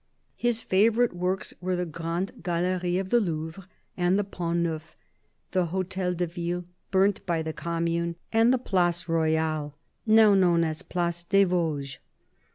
His 0.35 0.61
favourite 0.63 1.13
works 1.13 1.53
were 1.61 1.75
the 1.75 1.85
Grande 1.85 2.41
Galerie 2.41 2.97
of 2.97 3.09
the 3.09 3.19
Louvre, 3.19 3.67
the 3.95 4.23
Pont 4.23 4.57
Neuf, 4.61 4.95
the 5.51 5.67
Hotel 5.67 6.15
de 6.15 6.25
Ville, 6.25 6.65
burnt 6.89 7.23
by 7.27 7.43
the 7.43 7.53
Commune, 7.53 8.15
and 8.33 8.51
the 8.51 8.57
Place 8.57 9.07
Royale, 9.07 9.77
now 10.07 10.33
known 10.33 10.63
as 10.63 10.81
Place 10.81 11.23
des 11.23 11.45
Vosges. 11.45 11.99